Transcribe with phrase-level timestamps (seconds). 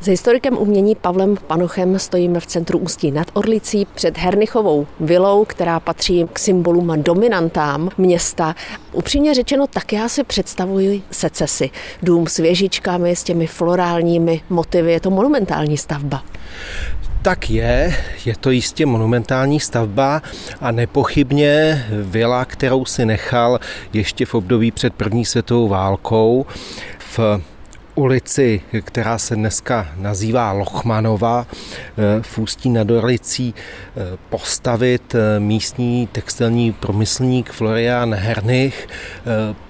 [0.00, 5.80] S historikem umění Pavlem Panochem stojíme v centru Ústí nad Orlicí před Hernichovou vilou, která
[5.80, 8.54] patří k symbolům a dominantám města.
[8.92, 11.70] Upřímně řečeno, tak já si představuji secesy.
[12.02, 14.92] Dům s věžičkami, s těmi florálními motivy.
[14.92, 16.22] Je to monumentální stavba.
[17.22, 20.22] Tak je, je to jistě monumentální stavba
[20.60, 23.60] a nepochybně vila, kterou si nechal
[23.92, 26.46] ještě v období před první světovou válkou
[26.98, 27.18] v
[27.98, 36.08] ulici, která se dneska nazývá Lochmanova eh, v Ústí nad Orlicí eh, postavit eh, místní
[36.12, 38.88] textilní promyslník Florian Hernich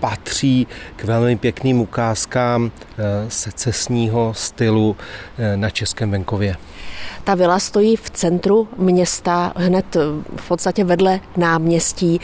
[0.00, 2.70] patří k velmi pěkným ukázkám
[3.28, 4.96] secesního stylu
[5.56, 6.56] na Českém venkově.
[7.24, 9.96] Ta vila stojí v centru města, hned
[10.36, 12.20] v podstatě vedle náměstí.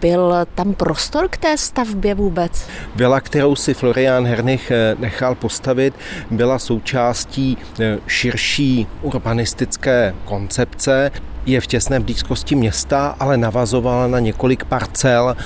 [0.00, 2.66] Byl tam prostor k té stavbě vůbec?
[2.96, 5.94] Vila, kterou si Florian Hernich nechal postavit,
[6.30, 7.58] byla součástí
[8.06, 11.10] širší urbanistické koncepce
[11.46, 15.36] je v těsné blízkosti města, ale navazovala na několik parcel,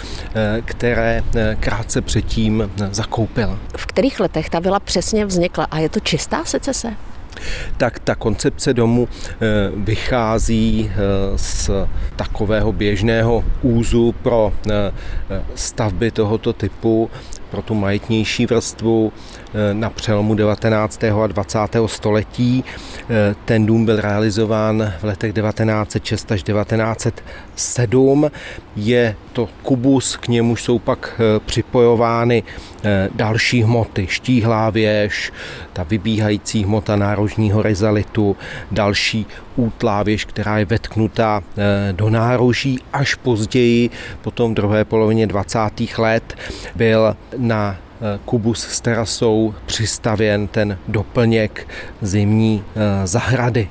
[0.65, 1.23] které
[1.61, 3.59] krátce předtím zakoupil.
[3.77, 6.97] V kterých letech ta vila přesně vznikla a je to čistá secese?
[7.77, 9.09] tak ta koncepce domu
[9.77, 10.93] vychází
[11.37, 11.71] z
[12.17, 14.53] takového běžného úzu pro
[15.55, 17.11] stavby tohoto typu
[17.51, 19.13] pro tu majetnější vrstvu
[19.73, 21.05] na přelomu 19.
[21.05, 21.59] a 20.
[21.87, 22.65] století.
[23.45, 28.31] Ten dům byl realizován v letech 1906 až 1907.
[28.77, 32.43] Je to kubus, k němu jsou pak připojovány
[33.15, 35.33] další hmoty, štíhlá věž,
[35.73, 38.37] ta vybíhající hmota nárožního rezalitu,
[38.71, 39.27] další
[39.59, 41.43] útlá věž, která je vetknutá
[41.93, 42.79] do nároží.
[42.93, 43.91] Až později,
[44.23, 45.59] potom v druhé polovině 20.
[45.99, 46.35] let,
[46.75, 51.69] byl na eh, kubus s terasou přistavěn ten doplněk
[52.03, 53.69] zimní eh, zahrady.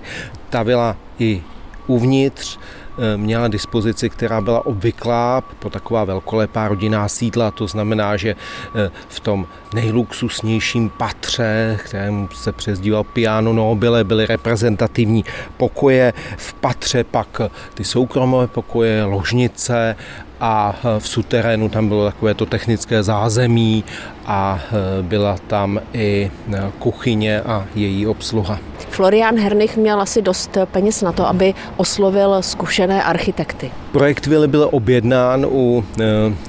[0.50, 1.42] Ta byla i
[1.88, 2.87] uvnitř Eh,
[3.18, 7.52] měla dispozici, která byla obvyklá pro taková velkolepá rodinná sídla.
[7.52, 8.36] To znamená, že
[8.76, 15.26] eh, v tom nejluxusnějším patře, kterému se přezdíval piano nobile, byly reprezentativní
[15.58, 16.14] pokoje.
[16.38, 17.42] V patře pak
[17.74, 19.96] ty soukromé pokoje, ložnice
[20.42, 23.84] a v suterénu tam bylo takové to technické zázemí
[24.26, 24.60] a
[25.00, 28.60] e, byla tam i e, kuchyně a její obsluha.
[28.90, 33.72] Florian Hernich měl asi dost peněz na to, aby oslovil zkušené architekty.
[33.92, 35.86] Projekt vily byl objednán u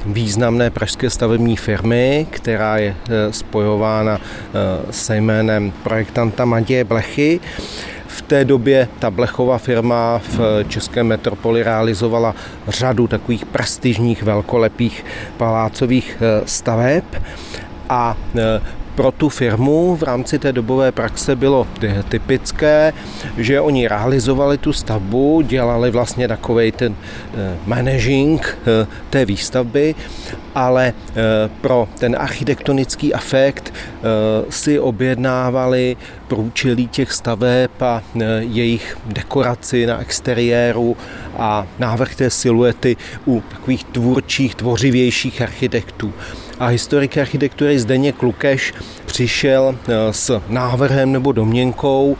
[0.06, 2.96] významné pražské stavební firmy, která je
[3.30, 4.20] spojována
[4.90, 7.40] se jménem projektanta Matěje Blechy.
[8.08, 12.34] V té době ta blechová firma v České metropoli realizovala
[12.68, 15.04] řadu takových prestižních velkolepých
[15.36, 17.04] palácových staveb.
[17.88, 18.60] A e,
[18.98, 21.66] pro tu firmu v rámci té dobové praxe bylo
[22.08, 22.92] typické,
[23.36, 29.94] že oni realizovali tu stavbu, dělali vlastně takový ten e, managing e, té výstavby,
[30.54, 30.92] ale
[31.60, 33.74] pro ten architektonický efekt
[34.50, 35.96] si objednávali
[36.28, 38.02] průčelí těch staveb a
[38.38, 40.96] jejich dekoraci na exteriéru
[41.36, 46.12] a návrh té siluety u takových tvůrčích, tvořivějších architektů
[46.58, 48.74] a historik architektury Zdeněk Lukeš
[49.06, 52.16] přišel eh, s návrhem nebo domněnkou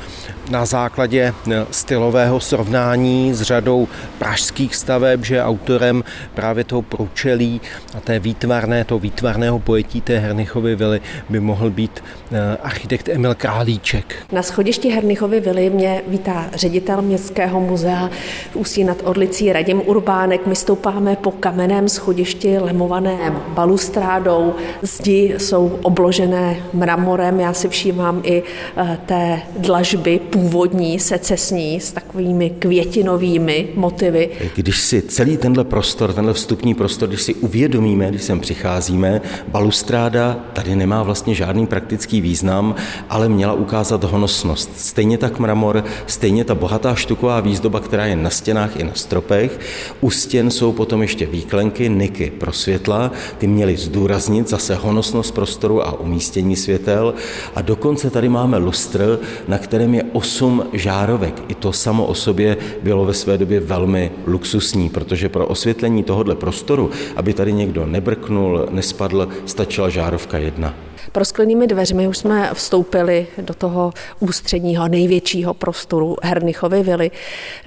[0.51, 3.89] na základě eh, stylového srovnání s řadou
[4.19, 6.05] pražských staveb, že autorem
[6.35, 7.61] právě toho průčelí
[7.97, 13.35] a té výtvarné, toho výtvarného pojetí té Hernichovy vily by mohl být eh, architekt Emil
[13.35, 14.17] Králíček.
[14.33, 18.11] Na schodišti Hernichovy vily mě vítá ředitel Městského muzea
[18.53, 20.47] v Ústí nad Orlicí Radim Urbánek.
[20.47, 24.55] My stoupáme po kamenném schodišti lemovaném balustrádou.
[24.83, 28.43] Zdi jsou obložené mramorem, já si všímám i
[28.77, 34.31] eh, té dlažby původní, secesní, s takovými květinovými motivy.
[34.55, 40.41] Když si celý tenhle prostor, tenhle vstupní prostor, když si uvědomíme, když sem přicházíme, balustráda
[40.53, 42.75] tady nemá vlastně žádný praktický význam,
[43.11, 44.71] ale měla ukázat honosnost.
[44.77, 49.61] Stejně tak mramor, stejně ta bohatá štuková výzdoba, která je na stěnách i na stropech.
[50.01, 55.83] U stěn jsou potom ještě výklenky, niky pro světla, ty měly zdůraznit zase honosnost prostoru
[55.83, 57.15] a umístění světel.
[57.55, 61.43] A dokonce tady máme lustr, na kterém je os osm žárovek.
[61.49, 66.35] I to samo o sobě bylo ve své době velmi luxusní, protože pro osvětlení tohohle
[66.35, 70.75] prostoru, aby tady někdo nebrknul, nespadl, stačila žárovka jedna.
[71.13, 77.11] Prosklenými dveřmi už jsme vstoupili do toho ústředního, největšího prostoru Hernichovy vily.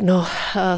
[0.02, 0.26] No,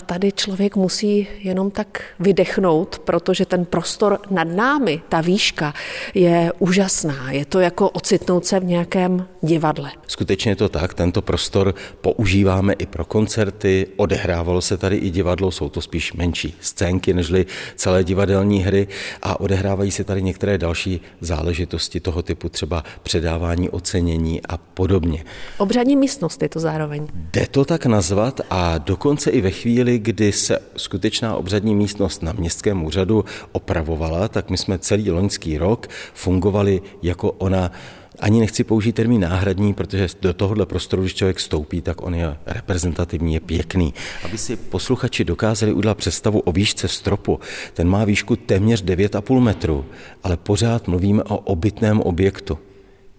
[0.06, 5.74] tady člověk musí jenom tak vydechnout, protože ten prostor nad námi, ta výška,
[6.14, 7.32] je úžasná.
[7.32, 9.92] Je to jako ocitnout se v nějakém divadle.
[10.08, 15.52] Skutečně je to tak, tento prostor používáme i pro koncerty, odehrávalo se tady i divadlo,
[15.52, 18.88] jsou to spíš menší scénky nežli celé divadelní hry
[19.22, 25.26] a odehrávají se tady některé další záležitosti toho typu třeba předávání ocenění a podobně.
[25.58, 27.08] Obřadní místnost je to zároveň.
[27.14, 32.34] Jde to tak nazvat a dokonce i ve chvíli, kdy se skutečná obřadní místnost na
[32.34, 37.72] městském úřadu opravovala, tak my jsme celý loňský rok fungovali jako ona
[38.20, 42.38] ani nechci použít termín náhradní, protože do tohohle prostoru, když člověk stoupí, tak on je
[42.46, 43.94] reprezentativní, je pěkný.
[44.24, 47.40] Aby si posluchači dokázali udělat představu o výšce stropu,
[47.74, 49.86] ten má výšku téměř 9,5 metru,
[50.24, 52.58] ale pořád mluvíme o obytném objektu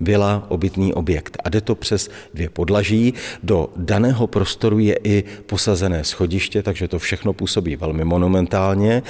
[0.00, 1.36] vila, obytný objekt.
[1.44, 3.14] A jde to přes dvě podlaží.
[3.42, 9.02] Do daného prostoru je i posazené schodiště, takže to všechno působí velmi monumentálně.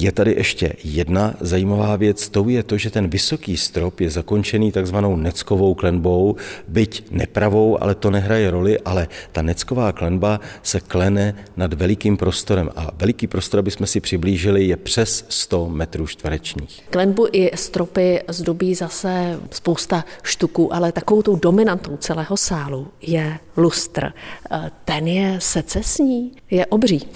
[0.00, 4.72] Je tady ještě jedna zajímavá věc, to je to, že ten vysoký strop je zakončený
[4.72, 6.36] takzvanou neckovou klenbou,
[6.68, 12.70] byť nepravou, ale to nehraje roli, ale ta necková klenba se klene nad velikým prostorem
[12.76, 16.82] a veliký prostor, aby jsme si přiblížili, je přes 100 metrů čtverečních.
[16.90, 24.12] Klenbu i stropy zdobí zase spousta štuků, ale takovou tou dominantou celého sálu je lustr.
[24.50, 27.08] Eh, ten je secesní, je obří.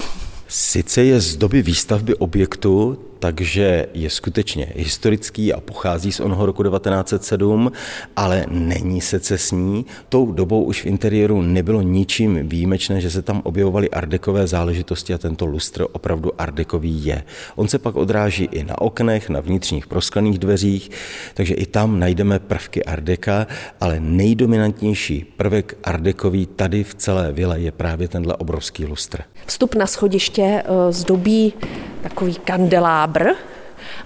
[0.48, 6.62] Sice je z doby výstavby objektu, takže je skutečně historický a pochází z onoho roku
[6.62, 7.72] 1907,
[8.16, 9.86] ale není secesní.
[10.08, 15.18] Tou dobou už v interiéru nebylo ničím výjimečné, že se tam objevovaly ardekové záležitosti a
[15.18, 17.22] tento lustr opravdu ardekový je.
[17.56, 20.90] On se pak odráží i na oknech, na vnitřních prosklených dveřích,
[21.34, 23.46] takže i tam najdeme prvky ardeka,
[23.80, 29.22] ale nejdominantnější prvek ardekový tady v celé vile je právě tenhle obrovský lustr.
[29.46, 31.52] Vstup na schodiště eh, zdobí
[32.02, 33.28] takový kandelábr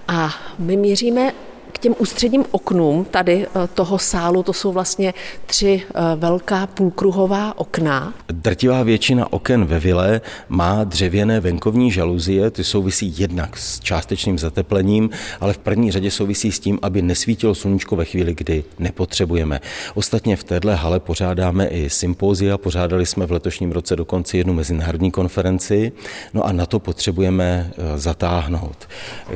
[0.09, 1.33] a my měříme
[1.73, 5.15] k těm ústředním oknům tady eh, toho sálu, to jsou vlastně
[5.47, 8.15] tři eh, velká půlkruhová okna.
[8.29, 15.11] Drtivá většina oken ve vile má dřevěné venkovní žaluzie, ty souvisí jednak s částečným zateplením,
[15.41, 19.61] ale v první řadě souvisí s tím, aby nesvítilo sluníčko ve chvíli, kdy nepotřebujeme.
[19.95, 25.11] Ostatně v téhle hale pořádáme i sympózia, pořádali jsme v letošním roce dokonce jednu mezinárodní
[25.11, 25.93] konferenci,
[26.35, 28.89] no a na to potřebujeme eh, zatáhnout.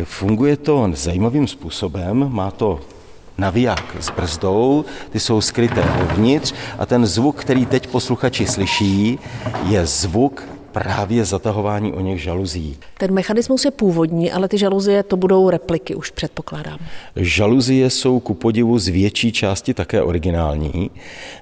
[0.04, 2.80] Funguje to zajímavým způsobem, má to
[3.38, 9.18] naviják s brzdou, ty jsou skryté uvnitř a ten zvuk, který teď posluchači slyší,
[9.66, 12.76] je zvuk právě zatahování o něch žaluzí.
[12.98, 16.78] Ten mechanismus je původní, ale ty žaluzie to budou repliky, už předpokládám.
[17.16, 20.90] Žaluzie jsou ku podivu z větší části také originální.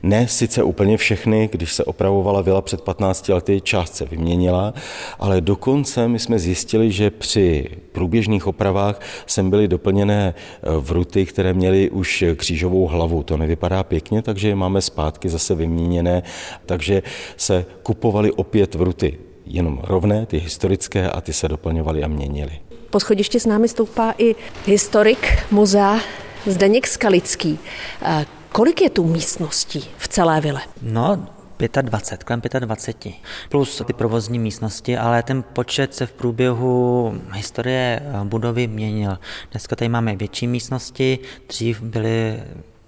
[0.02, 4.74] Ne sice úplně všechny, když se opravovala vila před 15 lety, část se vyměnila,
[5.18, 11.52] ale dokonce my jsme zjistili, že při průběžných opravách sem byly doplněné eh, vruty, které
[11.52, 13.22] měly už křížovou hlavu.
[13.22, 16.22] To nevypadá pěkně, takže je máme zpátky zase vyměněné,
[16.66, 17.02] takže
[17.36, 19.17] se kupovaly opět vruty
[19.48, 22.52] jenom rovné, ty historické a ty se doplňovaly a měnily.
[22.90, 24.34] Po schodišti s námi stoupá i
[24.66, 25.98] historik muzea
[26.46, 27.58] Zdeněk Skalický.
[28.02, 30.60] Eh, kolik je tu místností v celé vile?
[30.82, 31.26] No,
[31.58, 33.14] 25, kolem 25,
[33.48, 39.18] plus ty provozní místnosti, ale ten počet se v průběhu historie eh, budovy měnil.
[39.50, 41.18] Dneska tady máme větší místnosti,
[41.48, 42.42] dřív byly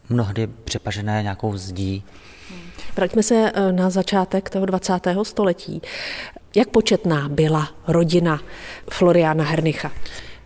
[0.09, 2.05] mnohdy přepažené nějakou zdí.
[2.97, 4.93] Vraťme se eh, na začátek toho 20.
[5.23, 5.83] století.
[6.57, 8.41] Jak početná byla rodina
[8.91, 9.91] Floriana Hernicha?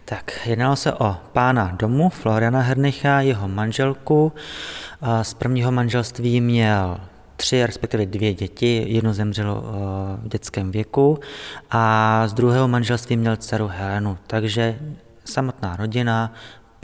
[0.04, 4.32] Tak, jednalo se o pána domu Floriana Hernicha, jeho manželku.
[5.23, 7.00] Z prvního manželství měl
[7.37, 9.62] tři, respektive dvě děti, jedno zemřelo
[10.23, 11.18] v dětském věku
[11.70, 14.18] a z druhého manželství měl dceru Helenu.
[14.26, 14.78] Takže
[15.25, 16.32] samotná rodina,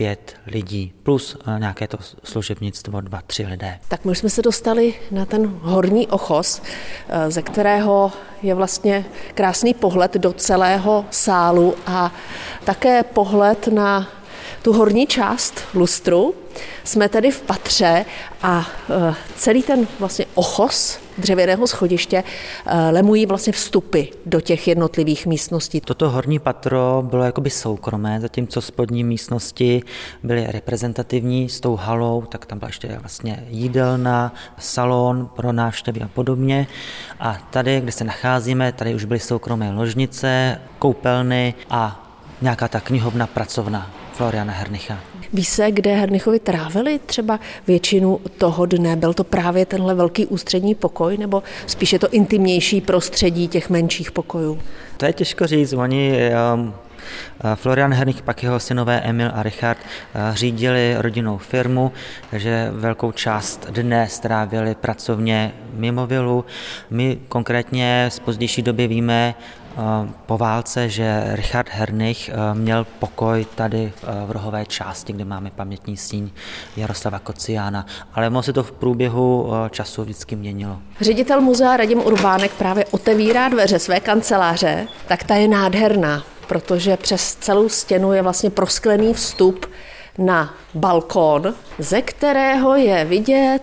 [0.01, 3.79] pět lidí, plus eh, nějaké to služebnictvo, dva, tři lidé.
[3.89, 6.63] Tak my jsme se dostali na ten horní ochos,
[7.09, 9.05] eh, ze kterého je vlastně
[9.35, 12.13] krásný pohled do celého sálu a
[12.65, 14.09] také pohled na
[14.63, 16.35] tu horní část lustru.
[16.85, 18.05] Jsme tady v patře
[18.43, 22.25] a e, celý ten vlastně ochos dřevěného schodiště
[22.67, 25.81] e, lemují vlastně vstupy do těch jednotlivých místností.
[25.81, 29.83] Toto horní patro bylo jakoby soukromé, zatímco spodní místnosti
[30.23, 36.09] byly reprezentativní s tou halou, tak tam byla ještě vlastně jídelna, salon pro návštěvy a
[36.09, 36.67] podobně.
[37.21, 42.07] A tady, kde se nacházíme, tady už byly soukromé ložnice, koupelny a
[42.43, 44.99] nějaká ta knihovna, pracovna Floriana Hernicha.
[45.33, 48.97] Ví se, kde Hernichovi trávili třeba většinu toho dne?
[48.97, 54.59] Byl to právě tenhle velký ústřední pokoj nebo spíše to intimnější prostředí těch menších pokojů?
[54.97, 55.73] To je těžko říct.
[55.73, 56.75] Oni um,
[57.55, 61.93] Florian Hernich, pak jeho synové Emil a Richard uh, řídili rodinnou firmu,
[62.31, 66.45] takže velkou část dne strávili pracovně mimo vilu.
[66.91, 69.35] My konkrétně z pozdější doby víme,
[70.27, 75.51] po válce, že Richard Hernich eh, měl pokoj tady eh, v rohové části, kde máme
[75.51, 76.31] pamětní síň
[76.77, 80.79] Jaroslava Kociána, ale ono se to v průběhu eh, času vždycky měnilo.
[81.01, 87.35] Ředitel muzea Radim Urbánek právě otevírá dveře své kanceláře, tak ta je nádherná, protože přes
[87.35, 89.67] celou stěnu je vlastně prosklený vstup
[90.19, 93.63] na balkon, ze kterého je vidět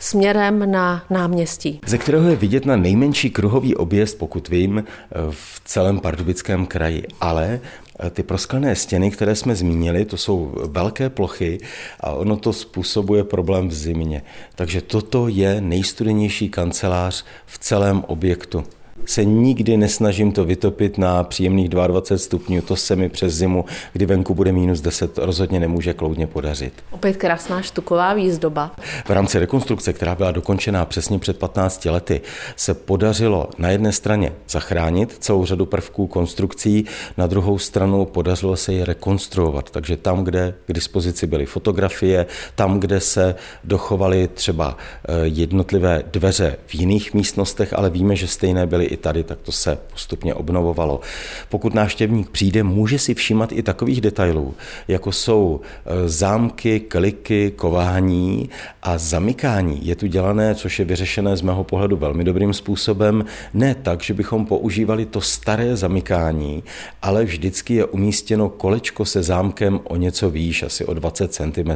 [0.00, 1.80] směrem na náměstí.
[1.86, 4.84] Ze kterého je vidět na nejmenší kruhový objezd, pokud vím,
[5.30, 7.06] v celém Pardubickém kraji.
[7.20, 7.60] Ale
[8.00, 11.58] eh, ty prosklené stěny, které jsme zmínili, to jsou velké plochy
[12.00, 14.22] a ono to způsobuje problém v zimě.
[14.54, 18.64] Takže toto je nejstudenější kancelář v celém objektu
[19.04, 22.62] se nikdy nesnažím to vytopit na příjemných 22 stupňů.
[22.62, 26.72] To se mi přes zimu, kdy venku bude minus 10, rozhodně nemůže kloudně podařit.
[26.90, 28.70] Opět krásná štuková výzdoba.
[29.04, 32.20] V rámci rekonstrukce, která byla dokončená přesně před 15 lety,
[32.56, 36.84] se podařilo na jedné straně zachránit celou řadu prvků konstrukcí,
[37.16, 39.70] na druhou stranu podařilo se je rekonstruovat.
[39.70, 46.56] Takže tam, kde k dispozici byly fotografie, tam, kde se dochovaly třeba eh, jednotlivé dveře
[46.66, 51.00] v jiných místnostech, ale víme, že stejné byly i tady, tak to se postupně obnovovalo.
[51.48, 54.54] Pokud návštěvník přijde, může si všímat i takových detailů,
[54.88, 58.50] jako jsou e, zámky, kliky, kování
[58.82, 59.86] a zamykání.
[59.86, 64.14] Je tu dělané, což je vyřešené z mého pohledu velmi dobrým způsobem, ne tak, že
[64.14, 66.62] bychom používali to staré zamykání,
[67.02, 71.70] ale vždycky je umístěno kolečko se zámkem o něco výš, asi o 20 cm.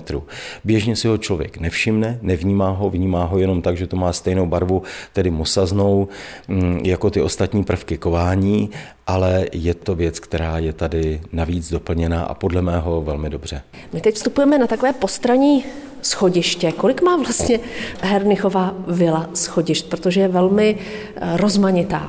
[0.64, 4.46] Běžně si ho člověk nevšimne, nevnímá ho, vnímá ho jenom tak, že to má stejnou
[4.46, 6.08] barvu, tedy mosaznou,
[6.48, 8.70] mm, jako jako ty ostatní prvky kování,
[9.06, 13.62] ale je to věc, která je tady navíc doplněná a podle mého velmi dobře.
[13.92, 15.64] My teď vstupujeme na takové postraní
[16.02, 16.72] schodiště.
[16.72, 17.60] Kolik má vlastně
[18.00, 20.76] Hernichová vila schodišť, protože je velmi
[21.16, 22.08] eh, rozmanitá?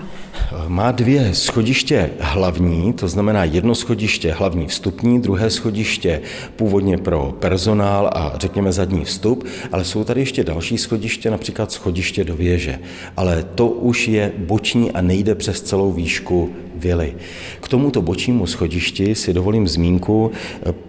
[0.68, 6.22] Má dvě schodiště hlavní, to znamená jedno schodiště hlavní vstupní, druhé schodiště
[6.56, 12.24] původně pro personál a řekněme zadní vstup, ale jsou tady ještě další schodiště, například schodiště
[12.24, 12.80] do věže.
[13.18, 17.16] Ale to už je boční a nejde přes celou výšku vily.
[17.62, 20.32] K tomuto bočnímu schodišti si dovolím zmínku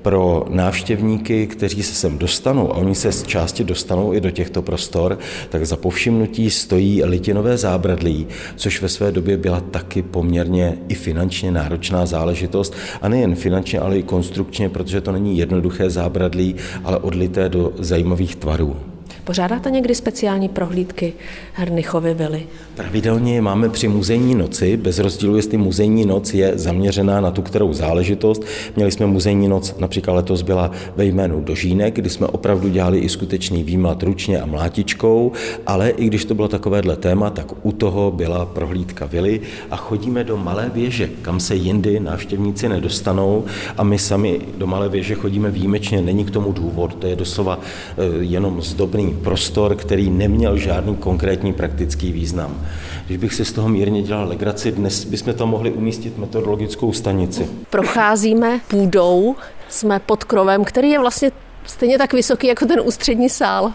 [0.03, 4.63] pro návštěvníky, kteří se sem dostanou, a oni se z části dostanou i do těchto
[4.63, 8.27] prostor, tak za povšimnutí stojí litinové zábradlí,
[8.57, 13.99] což ve své době byla taky poměrně i finančně náročná záležitost a nejen finančně, ale
[13.99, 18.96] i konstrukčně, protože to není jednoduché zábradlí, ale odlité do zajímavých tvarů.
[19.27, 21.13] Pořádáte někdy speciální prohlídky
[21.53, 22.47] Hernichovy vily?
[22.75, 27.73] Pravidelně máme při muzejní noci, bez rozdílu, jestli muzejní noc je zaměřená na tu kterou
[27.73, 28.45] záležitost.
[28.77, 33.09] Měli jsme muzejní noc, například letos byla ve jménu Dožínek, kdy jsme opravdu dělali i
[33.09, 35.33] skutečný výmlat ručně a mlátičkou,
[35.67, 39.41] ale i když to bylo takovéhle téma, tak u toho byla prohlídka vily
[39.71, 43.45] a chodíme do Malé věže, kam se jindy návštěvníci nedostanou
[43.77, 47.59] a my sami do Malé věže chodíme výjimečně, není k tomu důvod, to je doslova
[47.59, 52.67] eh, jenom zdobný prostor, který neměl žádný konkrétní praktický význam.
[53.07, 57.49] Když bych si z toho mírně dělal legraci, dnes bychom tam mohli umístit metodologickou stanici.
[57.71, 59.37] Procházíme půdou,
[59.69, 61.31] jsme pod krovem, který je vlastně
[61.67, 63.73] stejně tak vysoký jako ten ústřední sál.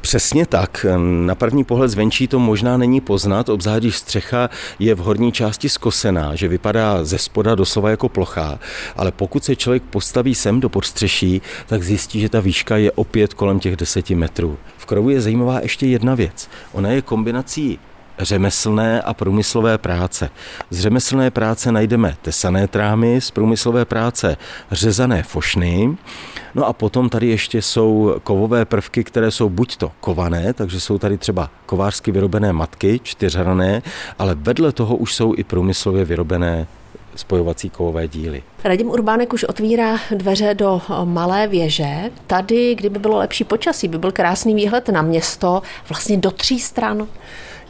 [0.00, 0.86] Přesně tak.
[1.26, 5.68] Na první pohled zvenčí to možná není poznat, obzvlášť když střecha je v horní části
[5.68, 8.58] skosená, že vypadá ze spoda doslova jako plochá,
[8.96, 13.34] ale pokud se člověk postaví sem do podstřeší, tak zjistí, že ta výška je opět
[13.34, 14.58] kolem těch deseti metrů.
[14.76, 16.48] V krovu je zajímavá ještě jedna věc.
[16.72, 17.78] Ona je kombinací
[18.18, 20.30] řemeslné a průmyslové práce.
[20.70, 24.36] Z řemeslné práce najdeme tesané trámy, z průmyslové práce
[24.70, 25.96] řezané fošny,
[26.54, 30.98] no a potom tady ještě jsou kovové prvky, které jsou buď to kované, takže jsou
[30.98, 33.82] tady třeba kovářsky vyrobené matky, čtyřhrané,
[34.18, 36.66] ale vedle toho už jsou i průmyslově vyrobené
[37.16, 38.42] spojovací kovové díly.
[38.64, 42.10] Radim Urbánek už otvírá dveře do malé věže.
[42.26, 47.06] Tady, kdyby bylo lepší počasí, by byl krásný výhled na město, vlastně do tří stran.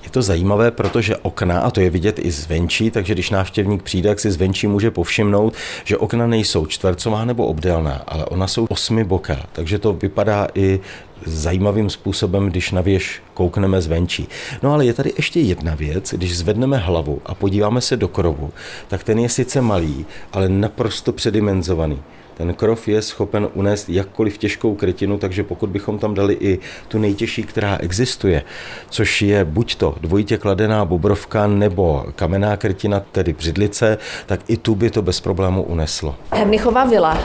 [0.05, 4.09] Je to zajímavé, protože okna, a to je vidět i zvenčí, takže když návštěvník přijde,
[4.09, 5.55] tak si zvenčí může povšimnout,
[5.85, 10.81] že okna nejsou čtvercová nebo obdélná, ale ona jsou osmi boka, takže to vypadá i
[11.27, 14.29] zajímavým způsobem, když na věž koukneme zvenčí.
[14.63, 18.51] No ale je tady ještě jedna věc, když zvedneme hlavu a podíváme se do krovu,
[18.89, 22.03] tak ten je sice malý, ale naprosto předimenzovaný.
[22.37, 26.59] Ten krov je schopen unést jakkoliv těžkou krytinu, takže pokud bychom tam dali i
[26.89, 28.43] tu nejtěžší, která existuje,
[28.91, 34.75] což je buď to dvojitě kladená bobrovka nebo kamenná krytina, tedy břidlice, tak i tu
[34.75, 36.15] by to bez problému uneslo.
[36.33, 37.19] Hernichová vila,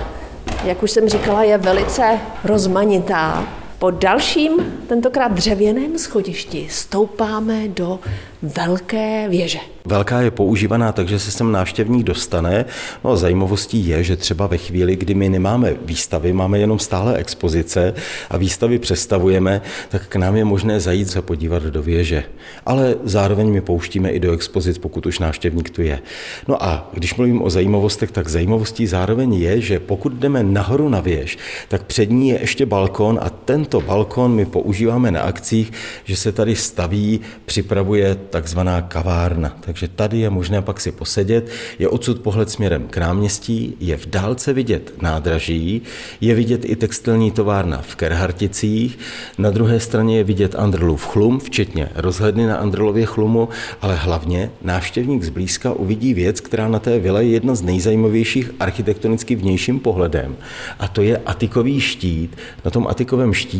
[0.64, 3.48] jak už jsem říkala, je velice rozmanitá.
[3.80, 4.52] Po dalším,
[4.88, 8.00] tentokrát dřevěném schodišti, stoupáme do
[8.42, 9.60] velké věže.
[9.86, 12.66] Velká je používaná tak, že se sem návštěvník dostane.
[13.04, 17.16] No a zajímavostí je, že třeba ve chvíli, kdy my nemáme výstavy, máme jenom stále
[17.16, 17.94] expozice
[18.30, 22.24] a výstavy přestavujeme, tak k nám je možné zajít se podívat do věže.
[22.66, 26.00] Ale zároveň my pouštíme i do expozic, pokud už návštěvník tu je.
[26.48, 31.00] No a když mluvím o zajímavostech, tak zajímavostí zároveň je, že pokud jdeme nahoru na
[31.00, 33.30] věž, tak před ní je ještě balkon a
[33.68, 35.72] tento balkon my používáme na akcích,
[36.04, 39.58] že se tady staví, připravuje takzvaná kavárna.
[39.60, 41.50] Takže tady je možné pak si posedět.
[41.80, 45.82] Je odsud pohled směrem k náměstí, je v dálce vidět nádraží,
[46.22, 49.00] je vidět i textilní továrna v Kerharticích,
[49.38, 53.50] na druhé straně je vidět Andrlův chlum, včetně rozhledny na Andrlově chlumu,
[53.82, 59.36] ale hlavně návštěvník zblízka uvidí věc, která na té vile je jedna z nejzajímavějších architektonicky
[59.36, 60.36] vnějším pohledem.
[60.80, 62.38] A to je atikový štít.
[62.66, 63.57] Na tom atikovém štítě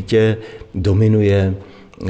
[0.76, 1.56] dominuje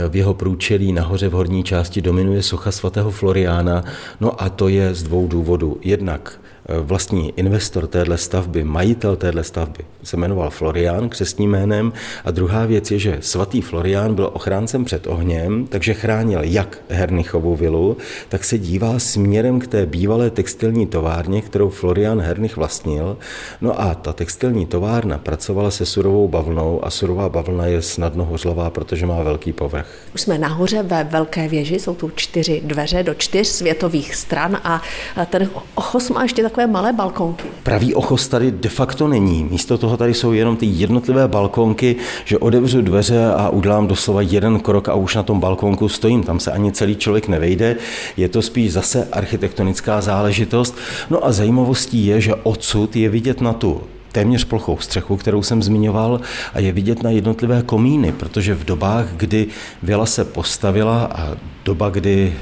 [0.10, 3.84] v jeho průčelí nahoře v horní části dominuje socha svatého Floriána,
[4.20, 5.77] no a to je z dvou důvodů.
[5.82, 6.39] Jednak
[6.82, 11.94] vlastní investor téhle stavby, majitel téhle stavby, se jmenoval Florián křesním jménem
[12.26, 17.56] a druhá věc je, že svatý Florián byl ochráncem před ohněm, takže chránil jak Hernichovou
[17.56, 17.98] vilu,
[18.30, 23.18] tak se dívá směrem k té bývalé textilní továrně, kterou Florián Hernich vlastnil.
[23.62, 28.70] No a ta textilní továrna pracovala se surovou bavlnou a surová bavlna je snadno hořlavá,
[28.70, 29.88] protože má velký povrch.
[30.16, 34.82] Už jsme nahoře ve velké věži, jsou tu čtyři dveře do čtyř světových stran a
[35.30, 37.48] ten ochos má ještě tak takové malé balkonky.
[37.64, 39.48] Pravý ochos tady de facto není.
[39.52, 41.96] Místo toho tady jsou jenom ty jednotlivé balkonky,
[42.26, 46.24] že odevřu dveře a udělám doslova jeden krok a už na tom balkonku stojím.
[46.24, 47.76] Tam se ani celý člověk nevejde.
[48.18, 50.76] Je to spíš zase architektonická záležitost.
[51.10, 55.64] No a zajímavostí je, že odsud je vidět na tu téměř plochou střechu, kterou jsem
[55.64, 56.22] zmiňoval,
[56.54, 59.48] a je vidět na jednotlivé komíny, protože v dobách, kdy
[59.84, 62.34] vila se postavila a doba, kdy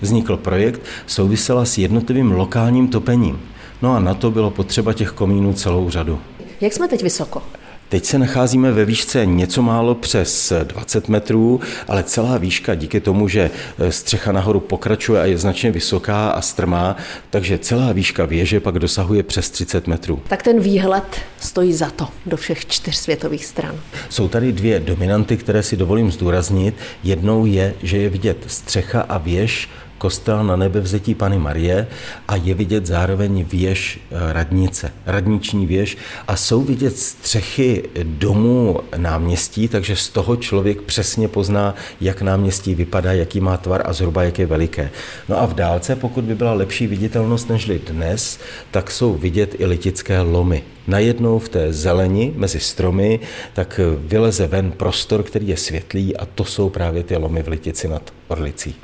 [0.00, 3.51] vznikl projekt, souvisela s jednotlivým lokálním topením.
[3.82, 6.18] No a na to bylo potřeba těch komínů celou řadu.
[6.60, 7.42] Jak jsme teď vysoko?
[7.88, 13.28] Teď se nacházíme ve výšce něco málo přes 20 metrů, ale celá výška díky tomu,
[13.28, 13.50] že
[13.90, 16.96] střecha nahoru pokračuje a je značně vysoká a strmá,
[17.30, 20.20] takže celá výška věže pak dosahuje přes 30 metrů.
[20.28, 23.74] Tak ten výhled stojí za to do všech čtyř světových stran.
[24.08, 26.74] Jsou tady dvě dominanty, které si dovolím zdůraznit.
[27.04, 29.68] Jednou je, že je vidět střecha a věž
[30.02, 31.86] kostel na nebevzetí Pany Marie
[32.28, 35.96] a je vidět zároveň věž eh, radnice, radniční věž
[36.28, 43.12] a jsou vidět střechy domů náměstí, takže z toho člověk přesně pozná, jak náměstí vypadá,
[43.12, 44.90] jaký má tvar a zhruba jak je veliké.
[45.28, 48.38] No a v dálce, pokud by byla lepší viditelnost než dnes,
[48.70, 50.62] tak jsou vidět i litické lomy.
[50.86, 53.20] Najednou v té zeleni mezi stromy,
[53.54, 57.88] tak vyleze ven prostor, který je světlý a to jsou právě ty lomy v Litici
[57.88, 58.74] nad Orlicí.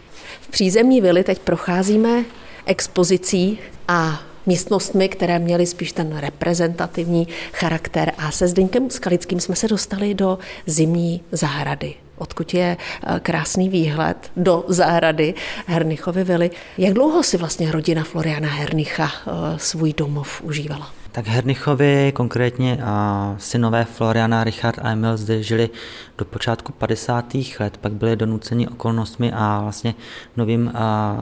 [0.41, 2.25] V přízemní vily teď procházíme
[2.67, 8.13] expozicí a místnostmi, které měly spíš ten reprezentativní charakter.
[8.19, 14.31] A se Zdeňkem Skalickým jsme se dostali do zimní zahrady odkud je eh, krásný výhled
[14.37, 15.35] do zahrady
[15.67, 16.51] Hernichovy vily.
[16.79, 20.93] Jak dlouho si vlastně rodina Floriana Hernicha eh, svůj domov užívala?
[21.19, 25.71] Tak Hernichovi, konkrétně a synové Floriana, Richard a Emil zde žili
[26.19, 27.35] do počátku 50.
[27.61, 29.95] let, pak byli donuceni okolnostmi a vlastně
[30.37, 30.73] novým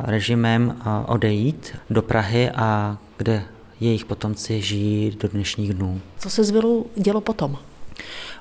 [0.04, 3.42] režimem odejít do Prahy a kde
[3.80, 6.00] jejich potomci žijí do dnešních dnů.
[6.18, 7.58] Co se s vilou dělo potom?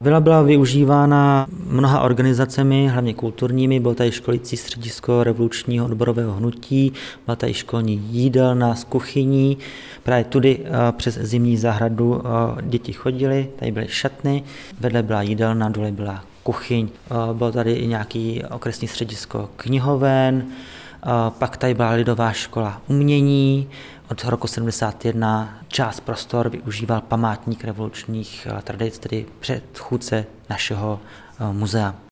[0.02, 6.94] Vila byla využívána mnoha organizacemi, hlavně kulturními, bylo tady školící středisko revolučního odborového hnutí,
[7.26, 9.58] byla tady školní jídelna s kuchyní,
[10.04, 14.44] právě tudy eh, přes zimní zahradu eh, děti chodily, tady byly šatny,
[14.80, 20.46] vedle byla jídelna, dole byla kuchyň, eh, bylo tady i nějaký okresní středisko knihoven,
[21.30, 23.68] Pak tady byla Lidová škola umění,
[24.12, 31.00] od roku 71 část prostor využíval památník revolučních tradic, tedy předchůdce našeho
[31.52, 31.96] muzea.